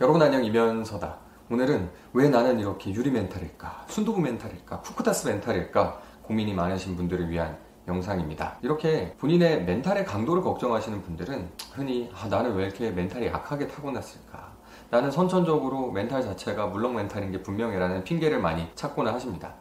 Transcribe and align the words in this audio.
여러분 0.00 0.22
안녕 0.22 0.42
이면서다. 0.42 1.18
오늘은 1.50 1.90
왜 2.14 2.30
나는 2.30 2.58
이렇게 2.58 2.90
유리 2.90 3.10
멘탈일까, 3.10 3.84
순두부 3.86 4.18
멘탈일까, 4.18 4.80
쿠쿠다스 4.80 5.28
멘탈일까 5.28 6.00
고민이 6.22 6.54
많으신 6.54 6.96
분들을 6.96 7.28
위한 7.28 7.58
영상입니다. 7.86 8.56
이렇게 8.62 9.14
본인의 9.18 9.64
멘탈의 9.64 10.06
강도를 10.06 10.42
걱정하시는 10.42 11.02
분들은 11.02 11.50
흔히 11.74 12.10
아, 12.14 12.28
나는 12.28 12.54
왜 12.54 12.64
이렇게 12.64 12.90
멘탈이 12.90 13.26
약하게 13.26 13.68
타고났을까? 13.68 14.52
나는 14.88 15.10
선천적으로 15.10 15.92
멘탈 15.92 16.22
자체가 16.22 16.68
물렁 16.68 16.94
멘탈인 16.94 17.30
게 17.30 17.42
분명해라는 17.42 18.02
핑계를 18.02 18.40
많이 18.40 18.70
찾고는 18.74 19.12
하십니다. 19.12 19.52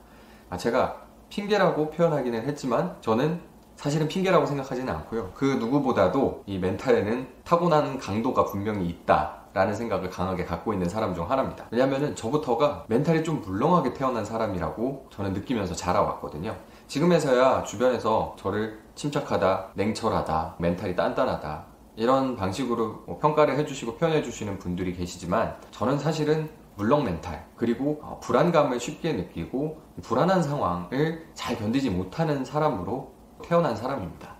아, 0.49 0.55
제가 0.55 1.01
핑계라고 1.27 1.89
표현하기는 1.89 2.47
했지만 2.47 2.95
저는 3.01 3.41
사실은 3.75 4.07
핑계라고 4.07 4.45
생각하지는 4.45 4.93
않고요. 4.93 5.31
그 5.33 5.43
누구보다도 5.43 6.43
이 6.45 6.59
멘탈에는 6.59 7.27
타고나는 7.43 7.97
강도가 7.97 8.45
분명히 8.45 8.87
있다. 8.87 9.38
라는 9.53 9.73
생각을 9.73 10.09
강하게 10.09 10.45
갖고 10.45 10.73
있는 10.73 10.87
사람 10.87 11.15
중 11.15 11.29
하나입니다. 11.29 11.65
왜냐면은 11.71 12.15
저부터가 12.15 12.85
멘탈이 12.87 13.23
좀 13.23 13.41
물렁하게 13.41 13.93
태어난 13.93 14.23
사람이라고 14.23 15.07
저는 15.09 15.33
느끼면서 15.33 15.73
자라왔거든요. 15.75 16.55
지금에서야 16.87 17.63
주변에서 17.63 18.35
저를 18.37 18.79
침착하다, 18.95 19.69
냉철하다, 19.75 20.55
멘탈이 20.59 20.95
단단하다, 20.95 21.65
이런 21.95 22.35
방식으로 22.35 23.03
뭐 23.05 23.19
평가를 23.19 23.57
해주시고 23.57 23.97
표현해주시는 23.97 24.59
분들이 24.59 24.93
계시지만 24.95 25.55
저는 25.71 25.99
사실은 25.99 26.49
물렁 26.75 27.03
멘탈 27.03 27.45
그리고 27.57 27.99
어, 28.01 28.19
불안감을 28.23 28.79
쉽게 28.79 29.11
느끼고 29.11 29.81
불안한 30.01 30.41
상황을 30.41 31.27
잘 31.33 31.57
견디지 31.57 31.89
못하는 31.89 32.45
사람으로 32.45 33.11
태어난 33.43 33.75
사람입니다. 33.75 34.33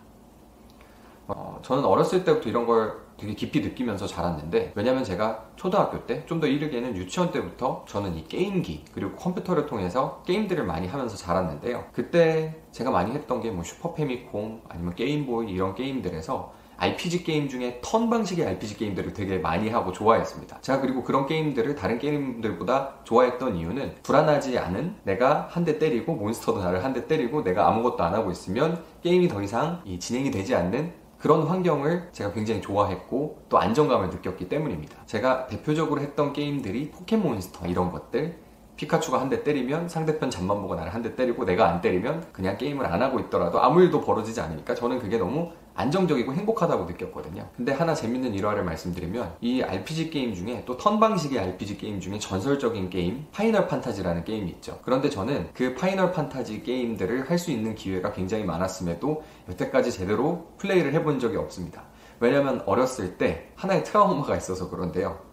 어, 1.27 1.59
저는 1.61 1.83
어렸을 1.83 2.23
때부터 2.23 2.49
이런 2.49 2.65
걸 2.65 3.08
되게 3.19 3.33
깊이 3.33 3.59
느끼면서 3.61 4.07
자랐는데 4.07 4.71
왜냐면 4.75 5.03
제가 5.03 5.49
초등학교 5.55 6.05
때 6.05 6.25
좀 6.25 6.39
더 6.39 6.47
이르게는 6.47 6.95
유치원 6.95 7.31
때부터 7.31 7.83
저는 7.87 8.15
이 8.15 8.23
게임기 8.27 8.85
그리고 8.93 9.15
컴퓨터를 9.15 9.65
통해서 9.65 10.23
게임들을 10.25 10.63
많이 10.65 10.87
하면서 10.87 11.15
자랐는데요 11.17 11.85
그때 11.93 12.55
제가 12.71 12.91
많이 12.91 13.11
했던 13.11 13.41
게 13.41 13.51
뭐 13.51 13.63
슈퍼 13.63 13.93
패미콤 13.93 14.61
아니면 14.69 14.95
게임보이 14.95 15.51
이런 15.51 15.75
게임들에서 15.75 16.53
RPG 16.81 17.23
게임 17.25 17.49
중에 17.49 17.81
턴 17.83 18.09
방식의 18.09 18.45
RPG 18.47 18.77
게임들을 18.77 19.11
되게 19.13 19.37
많이 19.37 19.67
하고 19.69 19.91
좋아했습니다. 19.91 20.61
제가 20.61 20.79
그리고 20.79 21.03
그런 21.03 21.25
게임들을 21.27 21.75
다른 21.75 21.99
게임들보다 21.99 22.99
좋아했던 23.03 23.57
이유는 23.57 23.95
불안하지 24.03 24.57
않은 24.57 24.95
내가 25.03 25.47
한 25.51 25.65
대 25.65 25.77
때리고 25.77 26.15
몬스터도 26.15 26.61
나를 26.63 26.81
한 26.85 26.93
대 26.93 27.05
때리고 27.05 27.43
내가 27.43 27.67
아무것도 27.67 28.01
안 28.01 28.13
하고 28.13 28.31
있으면 28.31 28.81
게임이 29.03 29.27
더 29.27 29.41
이상 29.43 29.83
진행이 29.99 30.31
되지 30.31 30.55
않는 30.55 30.93
그런 31.19 31.43
환경을 31.43 32.09
제가 32.13 32.31
굉장히 32.31 32.61
좋아했고 32.61 33.43
또 33.49 33.59
안정감을 33.59 34.09
느꼈기 34.09 34.47
때문입니다. 34.47 35.05
제가 35.05 35.47
대표적으로 35.47 36.01
했던 36.01 36.31
게임들이 36.33 36.91
포켓몬스터 36.91 37.67
이런 37.67 37.91
것들 37.91 38.37
피카츄가 38.77 39.19
한 39.19 39.27
대 39.29 39.43
때리면 39.43 39.89
상대편 39.89 40.29
잠만보도 40.29 40.75
나를 40.75 40.93
한 40.93 41.01
대 41.03 41.15
때리고 41.17 41.43
내가 41.43 41.67
안 41.67 41.81
때리면 41.81 42.27
그냥 42.31 42.57
게임을 42.57 42.85
안 42.85 43.01
하고 43.01 43.19
있더라도 43.19 43.61
아무 43.61 43.81
일도 43.81 43.99
벌어지지 43.99 44.39
않으니까 44.39 44.73
저는 44.73 44.99
그게 44.99 45.17
너무 45.17 45.51
안정적이고 45.79 46.33
행복하다고 46.33 46.85
느꼈거든요. 46.85 47.47
근데 47.55 47.71
하나 47.71 47.93
재밌는 47.93 48.33
일화를 48.33 48.63
말씀드리면 48.63 49.35
이 49.41 49.61
RPG 49.61 50.09
게임 50.09 50.33
중에 50.35 50.63
또 50.65 50.77
턴 50.77 50.99
방식의 50.99 51.39
RPG 51.39 51.77
게임 51.77 51.99
중에 51.99 52.19
전설적인 52.19 52.89
게임 52.89 53.25
파이널 53.31 53.67
판타지라는 53.67 54.23
게임이 54.25 54.49
있죠. 54.51 54.79
그런데 54.83 55.09
저는 55.09 55.49
그 55.53 55.75
파이널 55.75 56.11
판타지 56.11 56.63
게임들을 56.63 57.29
할 57.29 57.39
수 57.39 57.51
있는 57.51 57.73
기회가 57.73 58.11
굉장히 58.11 58.43
많았음에도 58.43 59.23
여태까지 59.49 59.93
제대로 59.93 60.49
플레이를 60.57 60.93
해본 60.93 61.19
적이 61.19 61.37
없습니다. 61.37 61.83
왜냐면 62.19 62.61
어렸을 62.65 63.17
때 63.17 63.49
하나의 63.55 63.85
트라우마가 63.85 64.35
있어서 64.35 64.69
그런데요. 64.69 65.28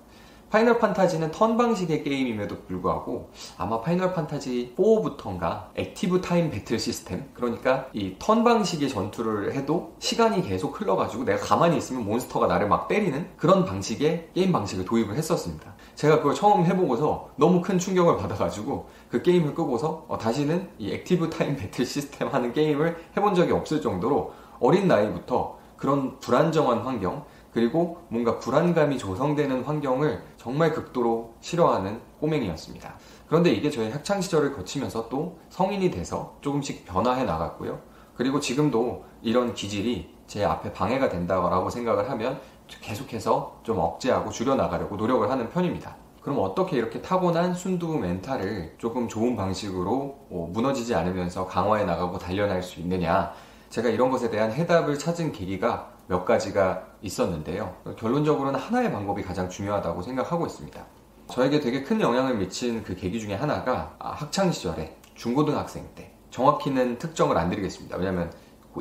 파이널 0.49 0.79
판타지는 0.79 1.33
턴 1.33 1.57
방식의 1.57 2.05
게임임에도 2.05 2.63
불구하고 2.63 3.31
아마 3.59 3.81
파이널 3.81 4.15
판타지 4.15 4.75
4부터인가 4.79 5.67
Active 5.75 6.21
Time 6.21 6.51
Battle 6.51 6.79
System 6.79 7.29
그러니까 7.35 7.87
이 7.93 8.17
턴 8.19 8.45
방식의 8.45 8.89
전투를 8.89 9.55
해도 9.55 9.95
시간이 9.99 10.43
계속 10.43 10.81
흘러가지고 10.81 11.25
내가 11.25 11.39
가만히 11.39 11.77
있으면 11.77 12.05
몬스터가 12.05 12.47
나를 12.47 12.69
막 12.69 12.87
때리는 12.89 13.29
그런 13.37 13.65
방식의 13.65 14.31
게임 14.35 14.53
방식을 14.53 14.85
도입을 14.85 15.17
했었습니다. 15.17 15.75
제가 15.97 16.19
그걸 16.19 16.35
처음 16.35 16.65
해보고서 16.65 17.31
너무 17.37 17.61
큰 17.61 17.79
충격을 17.79 18.17
받아가지고 18.17 18.89
그 19.11 19.23
게임을 19.23 19.55
끄고서 19.55 20.05
어, 20.09 20.17
다시는 20.17 20.69
이 20.79 20.93
Active 20.93 21.31
Time 21.31 21.56
Battle 21.59 21.84
System 21.84 22.28
하는 22.29 22.53
게임을 22.53 22.97
해본 23.17 23.35
적이 23.35 23.53
없을 23.53 23.81
정도로 23.81 24.33
어린 24.61 24.87
나이부터 24.89 25.59
그런 25.77 26.19
불안정한 26.21 26.79
환경 26.79 27.25
그리고 27.56 28.03
뭔가 28.11 28.39
불안감이 28.39 28.99
조성되는 28.99 29.65
환경을 29.65 30.22
정말 30.37 30.75
극도로 30.75 31.33
싫어하는 31.41 32.03
꼬맹이였습니다. 32.21 32.97
그런데 33.28 33.50
이게 33.50 33.71
저의 33.71 33.91
학창 33.91 34.21
시절을 34.21 34.53
거치면서 34.53 35.09
또 35.09 35.39
성인이 35.49 35.91
돼서 35.91 36.37
조금씩 36.43 36.84
변화해 36.84 37.25
나갔고요. 37.25 37.81
그리고 38.15 38.41
지금도 38.41 39.05
이런 39.22 39.55
기질이 39.55 40.15
제 40.27 40.44
앞에 40.44 40.75
방해가 40.75 41.09
된다고 41.09 41.71
생각을 41.71 42.11
하면 42.11 42.39
계속해서 42.69 43.61
좀 43.62 43.78
억제하고 43.78 44.28
줄여나가려고 44.28 44.97
노력을 44.97 45.31
하는 45.31 45.49
편입니다. 45.49 45.97
그럼 46.21 46.41
어떻게 46.41 46.77
이렇게 46.77 47.00
타고난 47.00 47.55
순두부 47.55 47.97
멘탈을 47.97 48.75
조금 48.77 49.09
좋은 49.09 49.34
방식으로 49.34 50.27
뭐 50.28 50.50
무너지지 50.53 50.94
않으면서 50.94 51.47
강화해 51.47 51.87
나가고 51.87 52.19
단련할 52.19 52.62
수 52.62 52.81
있느냐? 52.81 53.33
제가 53.71 53.88
이런 53.88 54.11
것에 54.11 54.28
대한 54.28 54.53
해답을 54.53 54.99
찾은 54.99 55.33
계기가 55.33 55.97
몇 56.06 56.27
가지가 56.27 56.86
있었는데요. 57.03 57.75
결론적으로는 57.99 58.59
하나의 58.59 58.93
방법이 58.93 59.23
가장 59.23 59.49
중요하다고 59.49 60.03
생각하고 60.03 60.47
있습니다. 60.47 60.84
저에게 61.31 61.61
되게 61.61 61.83
큰 61.83 62.01
영향을 62.01 62.37
미친 62.37 62.83
그 62.83 62.95
계기 62.95 63.21
중에 63.21 63.34
하나가 63.34 63.95
아, 63.99 64.11
학창 64.11 64.51
시절에 64.53 64.97
중고등학생 65.15 65.89
때 65.95 66.12
정확히는 66.31 66.99
특정을 66.99 67.37
안 67.37 67.51
드리겠습니다. 67.51 67.97
왜냐하면 67.97 68.31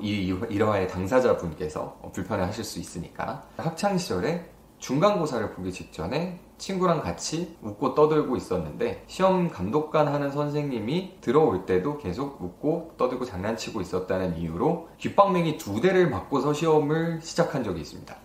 이 0.01 0.35
일화의 0.49 0.87
당사자분께서 0.89 2.11
불편해 2.13 2.43
하실 2.43 2.63
수 2.63 2.79
있으니까 2.79 3.47
학창 3.57 3.97
시절에 3.97 4.49
중간고사를 4.85 5.49
보기 5.53 5.71
직전에 5.71 6.39
친구랑 6.59 7.01
같이 7.01 7.57
웃고 7.63 7.95
떠들고 7.95 8.35
있었는데 8.35 9.03
시험 9.07 9.49
감독관 9.49 10.07
하는 10.07 10.29
선생님이 10.29 11.21
들어올 11.21 11.65
때도 11.65 11.97
계속 11.97 12.39
웃고 12.39 12.93
떠들고 12.95 13.25
장난치고 13.25 13.81
있었다는 13.81 14.37
이유로 14.37 14.89
귓방맹이 14.99 15.57
두 15.57 15.81
대를 15.81 16.11
맞고서 16.11 16.53
시험을 16.53 17.19
시작한 17.23 17.63
적이 17.63 17.81
있습니다. 17.81 18.15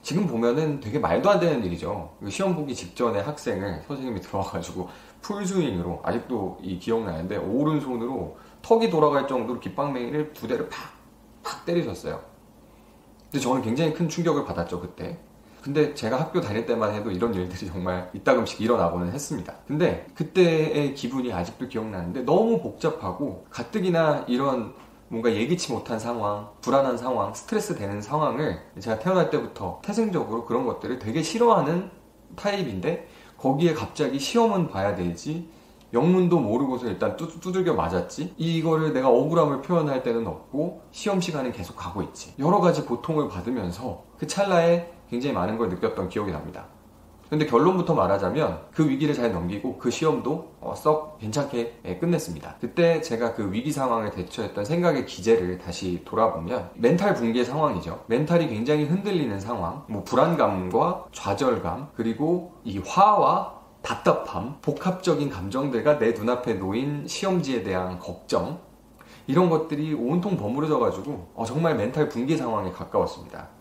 지금 0.00 0.26
보면은 0.26 0.80
되게 0.80 0.98
말도 0.98 1.28
안 1.28 1.38
되는 1.38 1.62
일이죠. 1.62 2.14
그 2.18 2.30
시험 2.30 2.56
보기 2.56 2.74
직전에 2.74 3.20
학생을 3.20 3.82
선생님이 3.86 4.22
들어와가지고 4.22 4.88
풀스윙으로 5.20 6.00
아직도 6.02 6.60
이 6.62 6.78
기억나는데 6.78 7.36
오른손으로 7.36 8.38
턱이 8.62 8.88
돌아갈 8.88 9.28
정도로 9.28 9.60
귓방맹이를 9.60 10.32
두 10.32 10.48
대를 10.48 10.70
팍, 10.70 10.94
팍 11.42 11.66
때리셨어요. 11.66 12.22
근데 13.30 13.38
저는 13.38 13.60
굉장히 13.60 13.92
큰 13.92 14.08
충격을 14.08 14.46
받았죠, 14.46 14.80
그때. 14.80 15.18
근데 15.66 15.92
제가 15.94 16.20
학교 16.20 16.40
다닐 16.40 16.64
때만 16.64 16.94
해도 16.94 17.10
이런 17.10 17.34
일들이 17.34 17.66
정말 17.66 18.08
이따금씩 18.14 18.60
일어나고는 18.60 19.10
했습니다. 19.12 19.52
근데 19.66 20.06
그때의 20.14 20.94
기분이 20.94 21.32
아직도 21.32 21.66
기억나는데 21.66 22.20
너무 22.22 22.62
복잡하고 22.62 23.44
가뜩이나 23.50 24.24
이런 24.28 24.74
뭔가 25.08 25.32
예기치 25.32 25.72
못한 25.72 25.98
상황, 25.98 26.48
불안한 26.60 26.96
상황, 26.96 27.34
스트레스 27.34 27.74
되는 27.74 28.00
상황을 28.00 28.60
제가 28.78 29.00
태어날 29.00 29.28
때부터 29.28 29.80
태생적으로 29.84 30.44
그런 30.44 30.66
것들을 30.66 31.00
되게 31.00 31.20
싫어하는 31.20 31.90
타입인데 32.36 33.08
거기에 33.36 33.74
갑자기 33.74 34.20
시험은 34.20 34.68
봐야 34.68 34.94
되지 34.94 35.48
영문도 35.92 36.38
모르고서 36.40 36.86
일단 36.86 37.16
뚜, 37.16 37.40
두들겨 37.40 37.74
맞았지 37.74 38.34
이거를 38.36 38.92
내가 38.92 39.08
억울함을 39.08 39.62
표현할 39.62 40.02
데는 40.02 40.26
없고 40.26 40.82
시험 40.92 41.20
시간은 41.20 41.52
계속 41.52 41.76
가고 41.76 42.02
있지 42.02 42.34
여러 42.38 42.60
가지 42.60 42.82
고통을 42.82 43.28
받으면서 43.28 44.04
그 44.18 44.26
찰나에 44.26 44.95
굉장히 45.10 45.34
많은 45.34 45.58
걸 45.58 45.68
느꼈던 45.68 46.08
기억이 46.08 46.32
납니다. 46.32 46.66
근데 47.28 47.44
결론부터 47.44 47.94
말하자면 47.94 48.66
그 48.72 48.88
위기를 48.88 49.12
잘 49.12 49.32
넘기고 49.32 49.78
그 49.78 49.90
시험도 49.90 50.52
어, 50.60 50.74
썩 50.76 51.18
괜찮게 51.18 51.80
예, 51.84 51.96
끝냈습니다. 51.96 52.56
그때 52.60 53.00
제가 53.00 53.34
그 53.34 53.50
위기 53.50 53.72
상황을 53.72 54.12
대처했던 54.12 54.64
생각의 54.64 55.06
기제를 55.06 55.58
다시 55.58 56.02
돌아보면 56.04 56.70
멘탈 56.74 57.14
붕괴 57.14 57.42
상황이죠. 57.42 58.04
멘탈이 58.06 58.48
굉장히 58.48 58.84
흔들리는 58.84 59.40
상황, 59.40 59.82
뭐 59.88 60.04
불안감과 60.04 61.06
좌절감, 61.12 61.88
그리고 61.96 62.52
이 62.62 62.78
화와 62.78 63.56
답답함, 63.82 64.58
복합적인 64.62 65.28
감정들과 65.28 65.98
내 65.98 66.12
눈앞에 66.12 66.54
놓인 66.54 67.06
시험지에 67.08 67.62
대한 67.64 67.98
걱정, 67.98 68.60
이런 69.26 69.50
것들이 69.50 69.94
온통 69.94 70.36
버무려져가지고 70.36 71.32
어, 71.34 71.44
정말 71.44 71.74
멘탈 71.74 72.08
붕괴 72.08 72.36
상황에 72.36 72.70
가까웠습니다. 72.70 73.55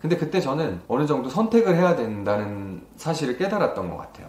근데 0.00 0.16
그때 0.16 0.40
저는 0.40 0.80
어느 0.88 1.06
정도 1.06 1.28
선택을 1.28 1.76
해야 1.76 1.94
된다는 1.94 2.82
사실을 2.96 3.36
깨달았던 3.36 3.90
것 3.90 3.96
같아요. 3.98 4.28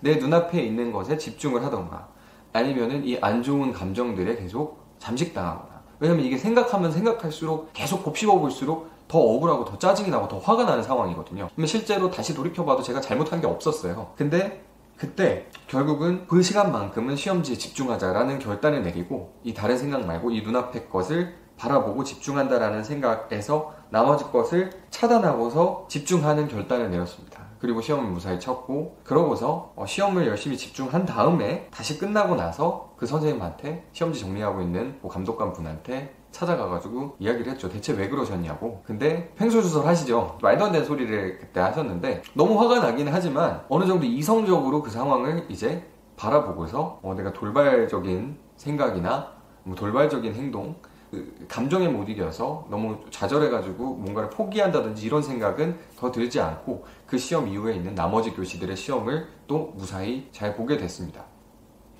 내 0.00 0.16
눈앞에 0.16 0.60
있는 0.62 0.92
것에 0.92 1.16
집중을 1.16 1.64
하던가 1.64 2.08
아니면은 2.52 3.04
이 3.04 3.18
안 3.20 3.42
좋은 3.42 3.72
감정들에 3.72 4.36
계속 4.36 4.84
잠식당하거나 4.98 5.82
왜냐면 6.00 6.24
이게 6.24 6.36
생각하면 6.36 6.90
생각할수록 6.92 7.70
계속 7.72 8.02
곱씹어 8.02 8.38
볼수록 8.38 8.90
더 9.08 9.18
억울하고 9.18 9.64
더 9.64 9.78
짜증이 9.78 10.10
나고 10.10 10.26
더 10.28 10.38
화가 10.38 10.64
나는 10.64 10.82
상황이거든요. 10.82 11.48
근데 11.54 11.66
실제로 11.66 12.10
다시 12.10 12.34
돌이켜봐도 12.34 12.82
제가 12.82 13.00
잘못한 13.00 13.40
게 13.40 13.46
없었어요. 13.46 14.12
근데 14.16 14.64
그때 14.96 15.46
결국은 15.68 16.26
그 16.26 16.42
시간만큼은 16.42 17.16
시험지에 17.16 17.56
집중하자라는 17.56 18.38
결단을 18.40 18.82
내리고 18.82 19.34
이 19.44 19.54
다른 19.54 19.78
생각 19.78 20.04
말고 20.04 20.30
이 20.30 20.42
눈앞의 20.42 20.88
것을 20.88 21.34
바라보고 21.56 22.04
집중한다라는 22.04 22.84
생각에서 22.84 23.74
나머지 23.90 24.24
것을 24.24 24.70
차단하고서 24.90 25.86
집중하는 25.88 26.48
결단을 26.48 26.90
내렸습니다. 26.90 27.46
그리고 27.58 27.80
시험을 27.80 28.10
무사히 28.10 28.38
쳤고 28.38 28.98
그러고서 29.02 29.72
어, 29.76 29.86
시험을 29.86 30.26
열심히 30.26 30.56
집중한 30.56 31.06
다음에 31.06 31.68
다시 31.70 31.98
끝나고 31.98 32.36
나서 32.36 32.92
그 32.96 33.06
선생님한테 33.06 33.86
시험지 33.92 34.20
정리하고 34.20 34.60
있는 34.60 34.98
뭐 35.00 35.10
감독관 35.10 35.52
분한테 35.52 36.14
찾아가가지고 36.32 37.16
이야기를 37.18 37.52
했죠. 37.52 37.68
대체 37.68 37.94
왜 37.94 38.08
그러셨냐고. 38.08 38.82
근데 38.84 39.32
횡설수설 39.40 39.86
하시죠. 39.86 40.38
말도 40.42 40.66
안 40.66 40.72
되는 40.72 40.86
소리를 40.86 41.38
그때 41.38 41.60
하셨는데 41.60 42.22
너무 42.34 42.60
화가 42.60 42.80
나긴 42.80 43.08
하지만 43.08 43.62
어느 43.70 43.86
정도 43.86 44.04
이성적으로 44.04 44.82
그 44.82 44.90
상황을 44.90 45.46
이제 45.48 45.88
바라보고서 46.16 47.00
어, 47.02 47.14
내가 47.14 47.32
돌발적인 47.32 48.38
생각이나 48.56 49.32
뭐 49.62 49.74
돌발적인 49.74 50.34
행동 50.34 50.76
그 51.16 51.46
감정에 51.48 51.88
못 51.88 52.10
이겨서 52.10 52.66
너무 52.68 52.98
좌절해가지고 53.10 53.94
뭔가를 53.94 54.28
포기한다든지 54.28 55.06
이런 55.06 55.22
생각은 55.22 55.78
더 55.96 56.12
들지 56.12 56.40
않고 56.40 56.84
그 57.06 57.16
시험 57.16 57.48
이후에 57.48 57.74
있는 57.74 57.94
나머지 57.94 58.32
교시들의 58.32 58.76
시험을 58.76 59.26
또 59.46 59.72
무사히 59.76 60.28
잘 60.30 60.54
보게 60.54 60.76
됐습니다. 60.76 61.24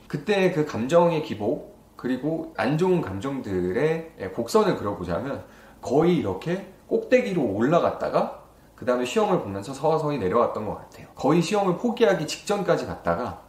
그때 0.06 0.52
그 0.52 0.66
감정의 0.66 1.22
기복 1.22 1.76
그리고 1.96 2.52
안 2.58 2.76
좋은 2.76 3.00
감정들의 3.00 4.32
곡선을 4.34 4.76
그려보자면 4.76 5.44
거의 5.80 6.16
이렇게 6.16 6.74
꼭대기로 6.86 7.42
올라갔다가 7.42 8.42
그 8.74 8.84
다음에 8.84 9.06
시험을 9.06 9.40
보면서 9.40 9.72
서서히 9.72 10.18
내려왔던 10.18 10.66
것 10.66 10.74
같아요. 10.74 11.06
거의 11.14 11.40
시험을 11.40 11.78
포기하기 11.78 12.26
직전까지 12.26 12.84
갔다가 12.84 13.40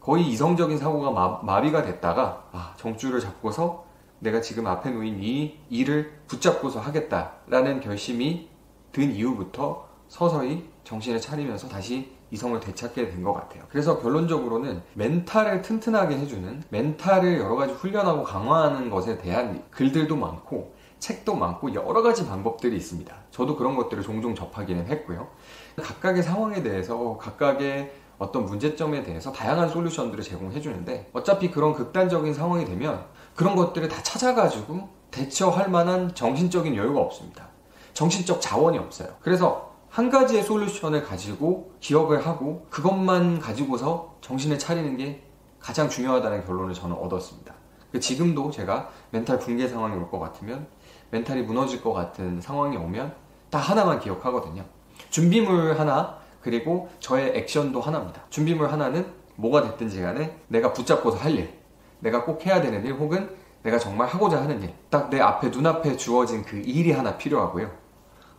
거의 0.00 0.26
이성적인 0.28 0.78
사고가 0.78 1.10
마, 1.10 1.40
마비가 1.42 1.82
됐다가 1.82 2.48
아, 2.52 2.72
정주를 2.78 3.20
잡고서 3.20 3.89
내가 4.20 4.40
지금 4.40 4.66
앞에 4.66 4.90
놓인 4.90 5.22
이 5.22 5.58
일을 5.70 6.12
붙잡고서 6.26 6.80
하겠다라는 6.80 7.80
결심이 7.80 8.48
든 8.92 9.12
이후부터 9.14 9.88
서서히 10.08 10.68
정신을 10.84 11.20
차리면서 11.20 11.68
다시 11.68 12.12
이성을 12.30 12.58
되찾게 12.60 13.10
된 13.10 13.24
것 13.24 13.32
같아요. 13.32 13.64
그래서 13.68 13.98
결론적으로는 14.00 14.82
멘탈을 14.94 15.62
튼튼하게 15.62 16.16
해주는 16.18 16.62
멘탈을 16.68 17.38
여러 17.38 17.56
가지 17.56 17.72
훈련하고 17.72 18.22
강화하는 18.22 18.88
것에 18.88 19.18
대한 19.18 19.64
글들도 19.70 20.16
많고 20.16 20.74
책도 21.00 21.34
많고 21.34 21.74
여러 21.74 22.02
가지 22.02 22.26
방법들이 22.26 22.76
있습니다. 22.76 23.14
저도 23.30 23.56
그런 23.56 23.74
것들을 23.74 24.02
종종 24.02 24.34
접하기는 24.34 24.86
했고요. 24.86 25.28
각각의 25.76 26.22
상황에 26.22 26.62
대해서 26.62 27.16
각각의 27.18 27.92
어떤 28.18 28.44
문제점에 28.44 29.02
대해서 29.02 29.32
다양한 29.32 29.70
솔루션들을 29.70 30.22
제공해 30.22 30.60
주는데 30.60 31.08
어차피 31.14 31.50
그런 31.50 31.72
극단적인 31.72 32.34
상황이 32.34 32.66
되면 32.66 33.06
그런 33.40 33.56
것들을 33.56 33.88
다 33.88 34.02
찾아가지고 34.02 34.86
대처할 35.10 35.70
만한 35.70 36.14
정신적인 36.14 36.76
여유가 36.76 37.00
없습니다. 37.00 37.48
정신적 37.94 38.38
자원이 38.38 38.76
없어요. 38.76 39.08
그래서 39.22 39.72
한 39.88 40.10
가지의 40.10 40.42
솔루션을 40.42 41.04
가지고 41.04 41.72
기억을 41.80 42.26
하고 42.26 42.66
그것만 42.68 43.38
가지고서 43.38 44.14
정신을 44.20 44.58
차리는 44.58 44.94
게 44.98 45.22
가장 45.58 45.88
중요하다는 45.88 46.44
결론을 46.44 46.74
저는 46.74 46.94
얻었습니다. 46.96 47.54
그 47.90 47.98
지금도 47.98 48.50
제가 48.50 48.90
멘탈 49.08 49.38
붕괴 49.38 49.66
상황이 49.66 49.96
올 49.96 50.10
것 50.10 50.18
같으면 50.18 50.66
멘탈이 51.10 51.40
무너질 51.40 51.80
것 51.80 51.94
같은 51.94 52.42
상황이 52.42 52.76
오면 52.76 53.14
다 53.48 53.58
하나만 53.58 54.00
기억하거든요. 54.00 54.66
준비물 55.08 55.80
하나 55.80 56.18
그리고 56.42 56.90
저의 57.00 57.34
액션도 57.38 57.80
하나입니다. 57.80 58.20
준비물 58.28 58.70
하나는 58.70 59.10
뭐가 59.36 59.62
됐든지 59.62 60.02
간에 60.02 60.38
내가 60.48 60.74
붙잡고서 60.74 61.16
할 61.16 61.32
일, 61.32 61.59
내가 62.00 62.24
꼭 62.24 62.44
해야 62.46 62.60
되는 62.60 62.84
일 62.84 62.94
혹은 62.94 63.30
내가 63.62 63.78
정말 63.78 64.08
하고자 64.08 64.40
하는 64.42 64.62
일, 64.62 64.72
딱 64.90 65.10
내 65.10 65.20
앞에 65.20 65.48
눈앞에 65.50 65.96
주어진 65.96 66.42
그 66.44 66.56
일이 66.56 66.92
하나 66.92 67.16
필요하고요. 67.16 67.70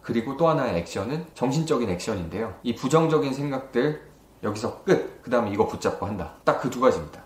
그리고 0.01 0.35
또 0.35 0.47
하나의 0.47 0.77
액션은 0.79 1.27
정신적인 1.35 1.89
액션인데요. 1.89 2.55
이 2.63 2.73
부정적인 2.75 3.33
생각들 3.33 4.01
여기서 4.41 4.83
끝. 4.83 5.21
그 5.21 5.29
다음에 5.29 5.51
이거 5.51 5.67
붙잡고 5.67 6.05
한다. 6.07 6.35
딱 6.43 6.59
그 6.61 6.69
두 6.71 6.79
가지입니다. 6.81 7.23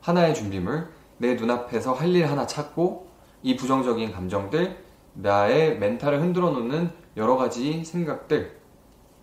하나의 0.00 0.34
준비물, 0.34 0.88
내 1.18 1.34
눈앞에서 1.34 1.92
할 1.92 2.08
일 2.14 2.26
하나 2.26 2.46
찾고 2.46 3.08
이 3.42 3.56
부정적인 3.56 4.12
감정들, 4.12 4.82
나의 5.14 5.78
멘탈을 5.78 6.20
흔들어 6.22 6.50
놓는 6.50 6.90
여러 7.18 7.36
가지 7.36 7.84
생각들 7.84 8.58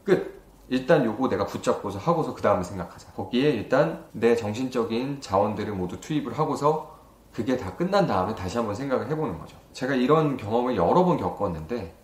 끝. 0.03 0.40
일단 0.69 1.05
요거 1.05 1.29
내가 1.29 1.45
붙잡고서 1.45 1.99
하고서 1.99 2.33
그 2.33 2.41
다음에 2.41 2.63
생각하자. 2.63 3.11
거기에 3.13 3.49
일단 3.51 4.05
내 4.11 4.35
정신적인 4.35 5.21
자원들을 5.21 5.73
모두 5.73 5.99
투입을 5.99 6.37
하고서 6.37 6.99
그게 7.33 7.57
다 7.57 7.75
끝난 7.75 8.07
다음에 8.07 8.35
다시 8.35 8.57
한번 8.57 8.75
생각을 8.75 9.09
해보는 9.09 9.39
거죠. 9.39 9.57
제가 9.73 9.95
이런 9.95 10.37
경험을 10.37 10.75
여러 10.75 11.03
번 11.05 11.17
겪었는데 11.17 11.95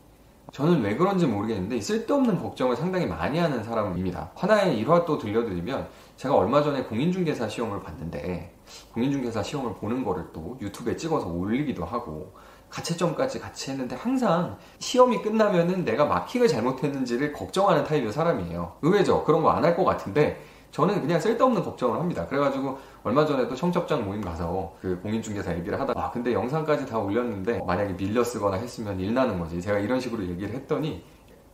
저는 0.54 0.82
왜 0.82 0.96
그런지 0.96 1.28
모르겠는데 1.28 1.82
쓸데없는 1.82 2.42
걱정을 2.42 2.76
상당히 2.76 3.06
많이 3.06 3.38
하는 3.38 3.64
사람입니다. 3.64 4.32
하나의 4.36 4.78
일화 4.78 5.04
또 5.04 5.18
들려드리면 5.18 5.90
제가 6.16 6.36
얼마 6.36 6.64
전에 6.64 6.84
공인중개사 6.84 7.50
시험을 7.50 7.82
봤는데 7.82 8.56
공인중개사 8.94 9.44
시험을 9.44 9.76
보는 9.76 10.06
거를 10.06 10.26
또 10.32 10.58
유튜브에 10.62 10.96
찍어서 10.96 11.28
올리기도 11.28 11.84
하고 11.84 12.34
가채점까지 12.70 13.40
같이 13.40 13.72
했는데 13.72 13.96
항상 13.96 14.58
시험이 14.80 15.22
끝나면은 15.22 15.86
내가 15.86 16.06
마킹을 16.06 16.48
잘못했는지를 16.48 17.34
걱정하는 17.34 17.84
타입의 17.84 18.12
사람이에요. 18.12 18.74
의외죠? 18.82 19.24
그런 19.24 19.42
거 19.42 19.50
안 19.52 19.64
할 19.64 19.76
것 19.76 19.84
같은데 19.86 20.42
저는 20.72 21.02
그냥 21.02 21.20
쓸데없는 21.20 21.64
걱정을 21.64 21.98
합니다. 22.00 22.28
그래가지고 22.28 22.78
얼마 23.04 23.26
전에도 23.26 23.56
청첩장 23.56 24.06
모임 24.06 24.22
가서 24.22 24.74
그 24.82 25.00
공인중개사 25.02 25.56
얘기를 25.56 25.80
하다 25.80 25.94
와 25.96 26.12
근데 26.12 26.34
영상까지 26.34 26.86
다 26.86 27.00
올렸는데 27.00 27.62
만약에 27.66 27.96
밀려 27.96 28.24
쓰거나 28.24 28.58
했으면 28.58 29.00
일 29.00 29.14
나는 29.14 29.40
거지. 29.40 29.62
제가 29.62 29.80
이런 29.80 30.00
식으로 30.00 30.24
얘기를 30.24 30.54
했더니 30.54 31.04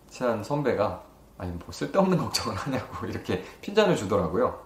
친한 0.09 0.43
선배가 0.43 1.03
아니 1.37 1.51
뭐 1.51 1.67
쓸데없는 1.71 2.17
걱정을 2.25 2.57
하냐고 2.57 3.05
이렇게 3.05 3.43
핀잔을 3.61 3.95
주더라고요. 3.95 4.59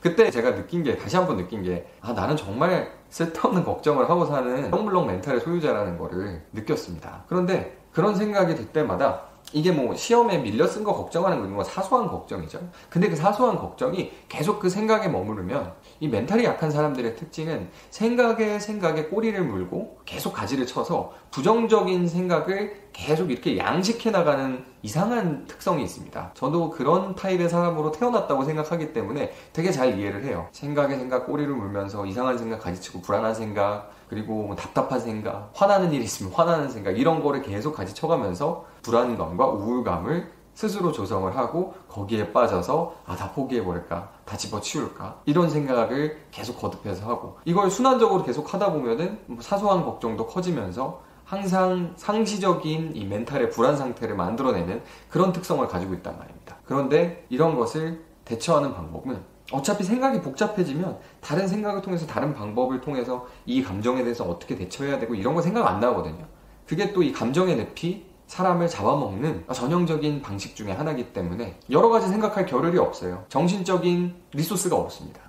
그때 0.00 0.30
제가 0.30 0.54
느낀 0.54 0.82
게 0.82 0.96
다시 0.96 1.16
한번 1.16 1.36
느낀 1.36 1.62
게 1.62 1.86
아 2.00 2.12
나는 2.12 2.34
정말 2.36 2.90
쓸데없는 3.10 3.64
걱정을 3.64 4.08
하고 4.08 4.26
사는 4.26 4.70
똥물렁 4.70 5.06
멘탈의 5.06 5.40
소유자라는 5.40 5.98
거를 5.98 6.42
느꼈습니다. 6.52 7.24
그런데 7.28 7.78
그런 7.92 8.14
생각이 8.14 8.54
들 8.54 8.66
때마다 8.66 9.22
이게 9.52 9.70
뭐 9.70 9.94
시험에 9.94 10.38
밀려 10.38 10.66
쓴 10.66 10.84
거 10.84 10.92
걱정하는 10.92 11.54
건 11.54 11.64
사소한 11.64 12.08
걱정이죠. 12.08 12.58
근데 12.90 13.08
그 13.08 13.16
사소한 13.16 13.56
걱정이 13.56 14.12
계속 14.28 14.58
그 14.58 14.68
생각에 14.68 15.08
머무르면 15.08 15.72
이 16.00 16.08
멘탈이 16.08 16.44
약한 16.44 16.70
사람들의 16.70 17.16
특징은 17.16 17.68
생각에 17.90 18.58
생각에 18.58 19.04
꼬리를 19.04 19.42
물고 19.42 19.98
계속 20.04 20.32
가지를 20.32 20.66
쳐서 20.66 21.12
부정적인 21.30 22.08
생각을 22.08 22.88
계속 22.92 23.30
이렇게 23.30 23.58
양식해 23.58 24.10
나가는 24.10 24.64
이상한 24.82 25.46
특성이 25.46 25.84
있습니다. 25.84 26.32
저도 26.34 26.70
그런 26.70 27.14
타입의 27.14 27.48
사람으로 27.48 27.92
태어났다고 27.92 28.44
생각하기 28.44 28.92
때문에 28.92 29.32
되게 29.52 29.70
잘 29.70 29.98
이해를 29.98 30.24
해요. 30.24 30.48
생각에 30.52 30.96
생각 30.96 31.26
꼬리를 31.26 31.52
물면서 31.52 32.06
이상한 32.06 32.38
생각 32.38 32.60
가지치고 32.60 33.02
불안한 33.02 33.34
생각 33.34 33.90
그리고 34.08 34.44
뭐 34.44 34.56
답답한 34.56 35.00
생각, 35.00 35.50
화나는 35.54 35.92
일이 35.92 36.04
있으면 36.04 36.32
화나는 36.32 36.70
생각 36.70 36.96
이런 36.96 37.22
거를 37.22 37.42
계속 37.42 37.74
가지쳐가면서 37.74 38.64
불안감과 38.82 39.46
우울감을 39.48 40.35
스스로 40.56 40.90
조성을 40.90 41.36
하고 41.36 41.74
거기에 41.88 42.32
빠져서 42.32 42.96
아 43.06 43.14
다 43.14 43.30
포기해버릴까 43.32 44.10
다 44.24 44.36
집어치울까 44.36 45.20
이런 45.26 45.48
생각을 45.50 46.18
계속 46.30 46.58
거듭해서 46.58 47.06
하고 47.06 47.38
이걸 47.44 47.70
순환적으로 47.70 48.24
계속 48.24 48.52
하다 48.52 48.72
보면은 48.72 49.20
뭐 49.26 49.40
사소한 49.40 49.84
걱정도 49.84 50.26
커지면서 50.26 51.02
항상 51.24 51.92
상시적인 51.96 52.92
이 52.96 53.04
멘탈의 53.04 53.50
불안 53.50 53.76
상태를 53.76 54.16
만들어내는 54.16 54.82
그런 55.10 55.32
특성을 55.32 55.66
가지고 55.68 55.94
있단 55.94 56.18
말입니다. 56.18 56.56
그런데 56.64 57.26
이런 57.28 57.56
것을 57.56 58.04
대처하는 58.24 58.74
방법은 58.74 59.20
어차피 59.52 59.84
생각이 59.84 60.20
복잡해지면 60.22 60.98
다른 61.20 61.46
생각을 61.46 61.82
통해서 61.82 62.06
다른 62.06 62.34
방법을 62.34 62.80
통해서 62.80 63.26
이 63.44 63.62
감정에 63.62 64.02
대해서 64.02 64.24
어떻게 64.24 64.56
대처해야 64.56 64.98
되고 64.98 65.14
이런 65.14 65.34
거 65.34 65.42
생각 65.42 65.66
안 65.66 65.80
나거든요. 65.80 66.26
그게 66.66 66.92
또 66.92 67.02
이 67.02 67.12
감정의 67.12 67.56
늪이 67.56 68.15
사람을 68.26 68.68
잡아먹는 68.68 69.44
전형적인 69.52 70.20
방식 70.22 70.56
중에 70.56 70.72
하나이기 70.72 71.12
때문에 71.12 71.60
여러 71.70 71.88
가지 71.88 72.08
생각할 72.08 72.46
겨를이 72.46 72.78
없어요. 72.78 73.24
정신적인 73.28 74.14
리소스가 74.32 74.76
없습니다. 74.76 75.20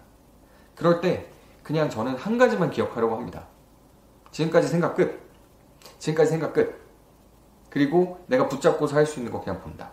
그럴 0.76 1.02
때 1.02 1.28
그냥 1.64 1.90
저는 1.90 2.16
한 2.16 2.38
가지만 2.38 2.72
기억하려고 2.72 3.16
합니다. 3.16 3.48
지금까지 4.32 4.68
생각 4.68 4.96
끝. 4.96 5.22
지금까지 6.00 6.32
생각 6.32 6.54
끝. 6.54 6.82
그리고 7.70 8.24
내가 8.28 8.48
붙잡고서 8.48 8.96
할 8.96 9.06
수 9.06 9.20
있는 9.20 9.32
거 9.32 9.42
그냥 9.42 9.62
본다. 9.62 9.92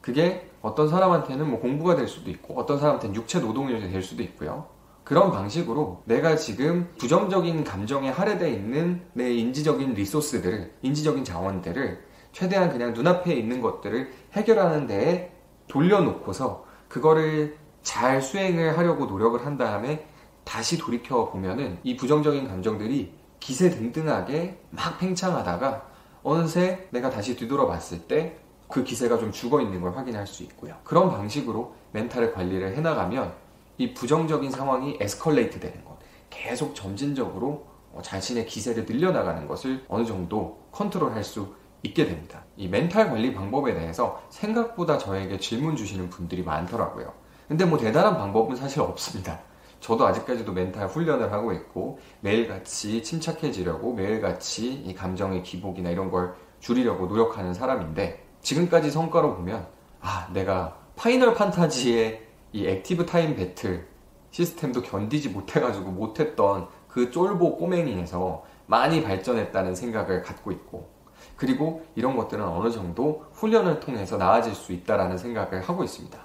그게 0.00 0.50
어떤 0.62 0.88
사람한테는 0.88 1.48
뭐 1.48 1.60
공부가 1.60 1.96
될 1.96 2.08
수도 2.08 2.30
있고 2.30 2.58
어떤 2.58 2.78
사람한테는 2.78 3.14
육체 3.16 3.40
노동이 3.40 3.78
될 3.78 4.02
수도 4.02 4.22
있고요. 4.22 4.66
그런 5.04 5.30
방식으로 5.30 6.02
내가 6.04 6.36
지금 6.36 6.92
부정적인 6.98 7.64
감정에 7.64 8.10
할애되어 8.10 8.48
있는 8.48 9.02
내 9.14 9.32
인지적인 9.32 9.94
리소스들을 9.94 10.74
인지적인 10.82 11.24
자원들을 11.24 12.07
최대한 12.32 12.70
그냥 12.70 12.92
눈앞에 12.92 13.34
있는 13.34 13.60
것들을 13.60 14.12
해결하는 14.32 14.86
데에 14.86 15.32
돌려놓고서 15.68 16.64
그거를 16.88 17.56
잘 17.82 18.20
수행을 18.22 18.76
하려고 18.76 19.06
노력을 19.06 19.44
한 19.44 19.56
다음에 19.56 20.06
다시 20.44 20.78
돌이켜 20.78 21.30
보면은 21.30 21.78
이 21.82 21.96
부정적인 21.96 22.48
감정들이 22.48 23.12
기세등등하게 23.40 24.58
막 24.70 24.98
팽창하다가 24.98 25.86
어느새 26.22 26.88
내가 26.90 27.10
다시 27.10 27.36
뒤돌아봤을 27.36 28.06
때 28.06 28.48
그 28.68 28.84
기세가 28.84 29.18
좀 29.18 29.32
죽어 29.32 29.60
있는 29.60 29.80
걸 29.80 29.96
확인할 29.96 30.26
수 30.26 30.42
있고요. 30.44 30.76
그런 30.84 31.10
방식으로 31.10 31.74
멘탈의 31.92 32.34
관리를 32.34 32.76
해나가면 32.76 33.32
이 33.78 33.94
부정적인 33.94 34.50
상황이 34.50 34.98
에스컬레이트 35.00 35.58
되는 35.58 35.84
것, 35.84 35.96
계속 36.28 36.74
점진적으로 36.74 37.66
어, 37.92 38.02
자신의 38.02 38.46
기세를 38.46 38.84
늘려나가는 38.84 39.48
것을 39.48 39.84
어느 39.88 40.04
정도 40.04 40.58
컨트롤할 40.72 41.24
수 41.24 41.54
있게 41.82 42.06
됩니다. 42.06 42.42
이 42.56 42.68
멘탈 42.68 43.08
관리 43.08 43.32
방법에 43.32 43.74
대해서 43.74 44.22
생각보다 44.30 44.98
저에게 44.98 45.38
질문 45.38 45.76
주시는 45.76 46.10
분들이 46.10 46.42
많더라고요. 46.42 47.12
근데 47.46 47.64
뭐 47.64 47.78
대단한 47.78 48.16
방법은 48.18 48.56
사실 48.56 48.80
없습니다. 48.80 49.38
저도 49.80 50.06
아직까지도 50.06 50.52
멘탈 50.52 50.88
훈련을 50.88 51.32
하고 51.32 51.52
있고 51.52 51.98
매일같이 52.20 53.02
침착해지려고 53.02 53.94
매일같이 53.94 54.72
이 54.72 54.94
감정의 54.94 55.42
기복이나 55.42 55.90
이런 55.90 56.10
걸 56.10 56.34
줄이려고 56.60 57.06
노력하는 57.06 57.54
사람인데 57.54 58.24
지금까지 58.42 58.90
성과로 58.90 59.36
보면 59.36 59.66
아 60.00 60.28
내가 60.32 60.76
파이널 60.96 61.34
판타지의 61.34 62.26
이 62.52 62.66
Active 62.66 63.06
Time 63.06 63.36
Battle 63.36 63.86
System도 64.30 64.82
견디지 64.82 65.30
못해가지고 65.30 65.90
못했던 65.92 66.68
그 66.88 67.10
쫄보 67.10 67.56
꼬맹이에서 67.56 68.44
많이 68.66 69.02
발전했다는 69.02 69.74
생각을 69.74 70.22
갖고 70.22 70.50
있고 70.52 70.88
그리고 71.36 71.84
이런 71.94 72.16
것들은 72.16 72.44
어느 72.44 72.70
정도 72.70 73.26
훈련을 73.32 73.80
통해서 73.80 74.16
나아질 74.16 74.54
수 74.54 74.72
있다라는 74.72 75.18
생각을 75.18 75.62
하고 75.62 75.84
있습니다. 75.84 76.18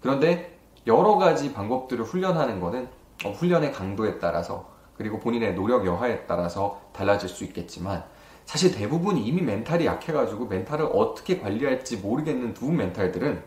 그런데 0.00 0.58
여러 0.86 1.16
가지 1.16 1.52
방법들을 1.52 2.04
훈련하는 2.04 2.60
것은 2.60 2.88
어, 3.24 3.30
훈련의 3.30 3.72
강도에 3.72 4.18
따라서 4.18 4.68
그리고 4.96 5.18
본인의 5.18 5.54
노력 5.54 5.84
여하에 5.86 6.26
따라서 6.26 6.80
달라질 6.92 7.28
수 7.28 7.44
있겠지만 7.44 8.04
사실 8.44 8.72
대부분이 8.72 9.26
이미 9.26 9.42
멘탈이 9.42 9.84
약해가지고 9.86 10.46
멘탈을 10.46 10.88
어떻게 10.92 11.40
관리할지 11.40 11.96
모르겠는 11.98 12.54
두부 12.54 12.70
멘탈들은 12.70 13.42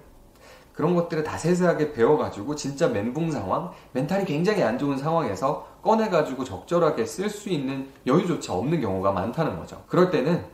그런 0.74 0.96
것들을 0.96 1.24
다 1.24 1.38
세세하게 1.38 1.92
배워가지고 1.92 2.56
진짜 2.56 2.88
멘붕 2.88 3.32
상황, 3.32 3.72
멘탈이 3.92 4.24
굉장히 4.26 4.64
안 4.64 4.78
좋은 4.78 4.98
상황에서 4.98 5.68
꺼내가지고 5.82 6.46
적절하게 6.46 7.06
쓸 7.06 7.30
수 7.30 7.50
있는 7.50 7.90
여유조차 8.06 8.54
없는 8.54 8.80
경우가 8.80 9.12
많다는 9.12 9.58
거죠. 9.58 9.84
그럴 9.88 10.10
때는 10.10 10.46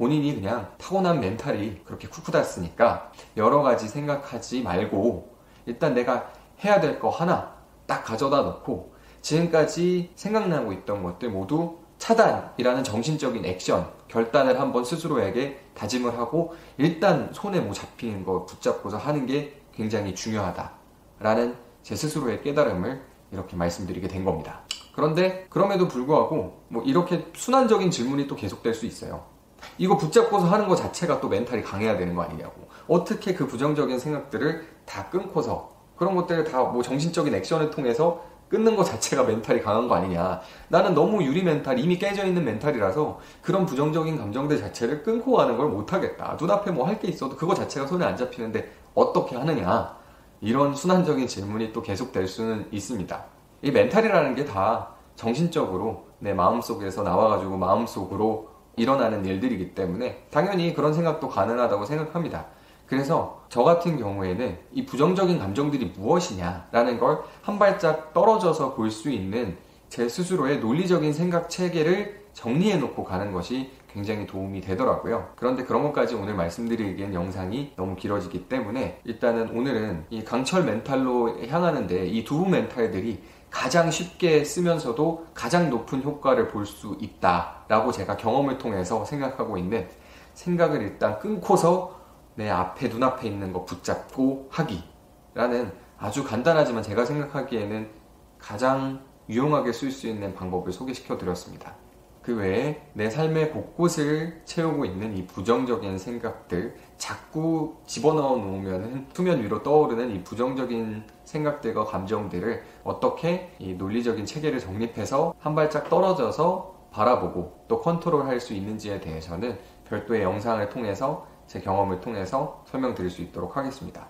본인이 0.00 0.34
그냥 0.34 0.72
타고난 0.78 1.20
멘탈이 1.20 1.84
그렇게 1.84 2.08
쿠쿠다스니까 2.08 3.12
여러 3.36 3.60
가지 3.60 3.86
생각하지 3.86 4.62
말고 4.62 5.36
일단 5.66 5.92
내가 5.92 6.32
해야 6.64 6.80
될 6.80 6.98
거 6.98 7.10
하나 7.10 7.54
딱 7.84 8.02
가져다 8.02 8.40
놓고 8.40 8.94
지금까지 9.20 10.12
생각나고 10.14 10.72
있던 10.72 11.02
것들 11.02 11.28
모두 11.28 11.76
차단이라는 11.98 12.82
정신적인 12.82 13.44
액션, 13.44 13.90
결단을 14.08 14.58
한번 14.58 14.86
스스로에게 14.86 15.60
다짐을 15.74 16.16
하고 16.16 16.54
일단 16.78 17.28
손에 17.34 17.60
뭐 17.60 17.74
잡히는 17.74 18.24
거 18.24 18.46
붙잡고서 18.46 18.96
하는 18.96 19.26
게 19.26 19.60
굉장히 19.74 20.14
중요하다라는 20.14 21.56
제 21.82 21.94
스스로의 21.94 22.40
깨달음을 22.40 23.02
이렇게 23.32 23.54
말씀드리게 23.54 24.08
된 24.08 24.24
겁니다. 24.24 24.62
그런데 24.94 25.46
그럼에도 25.50 25.88
불구하고 25.88 26.62
뭐 26.68 26.82
이렇게 26.84 27.26
순환적인 27.34 27.90
질문이 27.90 28.26
또 28.28 28.34
계속될 28.34 28.72
수 28.72 28.86
있어요. 28.86 29.29
이거 29.78 29.96
붙잡고서 29.96 30.46
하는 30.46 30.68
것 30.68 30.76
자체가 30.76 31.20
또 31.20 31.28
멘탈이 31.28 31.62
강해야 31.62 31.96
되는 31.96 32.14
거 32.14 32.22
아니냐고. 32.22 32.68
어떻게 32.88 33.34
그 33.34 33.46
부정적인 33.46 33.98
생각들을 33.98 34.66
다 34.84 35.08
끊고서 35.10 35.70
그런 35.96 36.14
것들을 36.16 36.44
다 36.44 36.62
뭐 36.64 36.82
정신적인 36.82 37.34
액션을 37.34 37.70
통해서 37.70 38.22
끊는 38.48 38.74
것 38.74 38.82
자체가 38.84 39.22
멘탈이 39.24 39.60
강한 39.62 39.86
거 39.86 39.94
아니냐. 39.94 40.40
나는 40.68 40.92
너무 40.94 41.22
유리 41.22 41.42
멘탈, 41.44 41.78
이미 41.78 41.98
깨져 41.98 42.24
있는 42.26 42.44
멘탈이라서 42.44 43.20
그런 43.42 43.64
부정적인 43.64 44.18
감정들 44.18 44.58
자체를 44.58 45.04
끊고 45.04 45.36
가는 45.36 45.56
걸 45.56 45.68
못하겠다. 45.68 46.36
눈앞에 46.40 46.72
뭐 46.72 46.86
할 46.86 46.98
게 46.98 47.06
있어도 47.08 47.36
그거 47.36 47.54
자체가 47.54 47.86
손에 47.86 48.04
안 48.04 48.16
잡히는데 48.16 48.72
어떻게 48.94 49.36
하느냐. 49.36 49.94
이런 50.40 50.74
순환적인 50.74 51.28
질문이 51.28 51.72
또 51.72 51.80
계속될 51.82 52.26
수는 52.26 52.66
있습니다. 52.72 53.24
이 53.62 53.70
멘탈이라는 53.70 54.34
게 54.34 54.44
다 54.46 54.88
정신적으로 55.14 56.06
내 56.18 56.32
마음속에서 56.34 57.02
나와가지고 57.02 57.56
마음속으로 57.56 58.48
일어나는 58.80 59.24
일들이기 59.24 59.74
때문에 59.74 60.24
당연히 60.30 60.74
그런 60.74 60.92
생각도 60.94 61.28
가능하다고 61.28 61.84
생각합니다. 61.84 62.46
그래서 62.86 63.42
저 63.48 63.62
같은 63.62 63.98
경우에는 63.98 64.58
이 64.72 64.84
부정적인 64.86 65.38
감정들이 65.38 65.92
무엇이냐라는 65.96 66.98
걸 66.98 67.20
한 67.42 67.58
발짝 67.58 68.12
떨어져서 68.12 68.74
볼 68.74 68.90
수 68.90 69.10
있는 69.10 69.56
제 69.88 70.08
스스로의 70.08 70.58
논리적인 70.60 71.12
생각 71.12 71.48
체계를 71.50 72.20
정리해 72.32 72.76
놓고 72.76 73.04
가는 73.04 73.32
것이 73.32 73.70
굉장히 73.92 74.24
도움이 74.26 74.60
되더라고요. 74.60 75.30
그런데 75.34 75.64
그런 75.64 75.82
것까지 75.82 76.14
오늘 76.14 76.34
말씀드리기엔 76.34 77.12
영상이 77.12 77.72
너무 77.76 77.96
길어지기 77.96 78.48
때문에 78.48 79.00
일단은 79.04 79.50
오늘은 79.50 80.04
이 80.10 80.22
강철 80.24 80.64
멘탈로 80.64 81.44
향하는데 81.48 82.06
이 82.06 82.24
두 82.24 82.46
멘탈들이 82.46 83.20
가장 83.50 83.90
쉽게 83.90 84.44
쓰면서도 84.44 85.26
가장 85.34 85.70
높은 85.70 86.02
효과를 86.02 86.48
볼 86.48 86.64
수 86.66 86.96
있다라고 87.00 87.90
제가 87.92 88.16
경험을 88.16 88.58
통해서 88.58 89.04
생각하고 89.04 89.58
있는 89.58 89.88
생각을 90.34 90.82
일단 90.82 91.18
끊고서 91.18 91.98
내 92.36 92.48
앞에 92.48 92.88
눈앞에 92.88 93.28
있는 93.28 93.52
거 93.52 93.64
붙잡고 93.64 94.48
하기라는 94.50 95.72
아주 95.98 96.24
간단하지만 96.24 96.82
제가 96.82 97.04
생각하기에는 97.04 97.90
가장 98.38 99.04
유용하게 99.28 99.72
쓸 99.72 99.90
수 99.90 100.06
있는 100.06 100.34
방법을 100.34 100.72
소개시켜 100.72 101.18
드렸습니다. 101.18 101.74
그 102.22 102.36
외에 102.36 102.82
내 102.92 103.08
삶의 103.08 103.50
곳곳을 103.50 104.42
채우고 104.44 104.84
있는 104.84 105.16
이 105.16 105.26
부정적인 105.26 105.96
생각들 105.96 106.76
자꾸 106.98 107.76
집어넣어 107.86 108.36
놓으면 108.36 109.06
수면 109.14 109.42
위로 109.42 109.62
떠오르는 109.62 110.10
이 110.10 110.22
부정적인 110.22 111.04
생각들과 111.24 111.84
감정들을 111.84 112.62
어떻게 112.84 113.54
이 113.58 113.72
논리적인 113.72 114.26
체계를 114.26 114.58
정립해서 114.58 115.34
한 115.38 115.54
발짝 115.54 115.88
떨어져서 115.88 116.88
바라보고 116.90 117.64
또 117.68 117.80
컨트롤할 117.80 118.40
수 118.40 118.52
있는지에 118.52 119.00
대해서는 119.00 119.58
별도의 119.88 120.22
영상을 120.22 120.68
통해서 120.68 121.26
제 121.46 121.60
경험을 121.60 122.00
통해서 122.00 122.62
설명드릴 122.66 123.10
수 123.10 123.22
있도록 123.22 123.56
하겠습니다. 123.56 124.06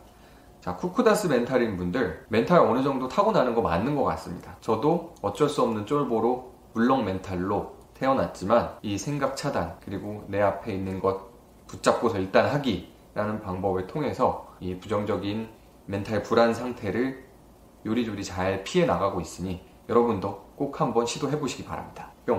자, 0.61 0.77
쿠쿠다스 0.77 1.29
멘탈인 1.29 1.77
분들, 1.77 2.27
멘탈 2.29 2.59
어느 2.59 2.83
정도 2.83 3.09
타고나는 3.09 3.55
거 3.55 3.63
맞는 3.63 3.97
것 3.97 4.05
같습니다. 4.05 4.57
저도 4.61 5.15
어쩔 5.23 5.49
수 5.49 5.63
없는 5.63 5.87
쫄보로 5.87 6.53
물렁 6.75 7.05
멘탈로 7.05 7.80
태어났지만 8.01 8.79
이 8.81 8.97
생각 8.97 9.37
차단, 9.37 9.77
그리고 9.85 10.25
내 10.27 10.41
앞에 10.41 10.73
있는 10.73 10.99
것 11.01 11.31
붙잡고서 11.67 12.19
일단 12.19 12.47
하기라는 12.47 13.43
방법을 13.43 13.87
통해서 13.87 14.49
이 14.59 14.79
부정적인 14.79 15.49
멘탈 15.85 16.23
불안 16.23 16.55
상태를 16.55 17.23
요리조리 17.85 18.25
잘 18.25 18.65
피해 18.65 18.87
나가고 18.87 19.21
있으니 19.21 19.63
여러분도 19.89 20.51
꼭 20.57 20.81
한번 20.81 21.05
시도해 21.05 21.39
보시기 21.39 21.65
바랍니다. 21.65 22.11
뿅! 22.27 22.39